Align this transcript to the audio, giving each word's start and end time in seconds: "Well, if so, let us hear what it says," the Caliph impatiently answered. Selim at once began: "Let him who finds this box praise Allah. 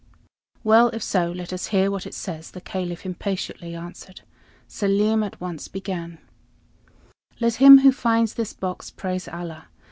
"Well, 0.63 0.87
if 0.87 1.03
so, 1.03 1.31
let 1.31 1.53
us 1.53 1.67
hear 1.67 1.91
what 1.91 2.07
it 2.07 2.15
says," 2.15 2.49
the 2.49 2.59
Caliph 2.59 3.05
impatiently 3.05 3.75
answered. 3.75 4.21
Selim 4.67 5.21
at 5.21 5.39
once 5.39 5.67
began: 5.67 6.17
"Let 7.39 7.57
him 7.57 7.77
who 7.81 7.91
finds 7.91 8.33
this 8.33 8.51
box 8.53 8.89
praise 8.89 9.27
Allah. 9.27 9.67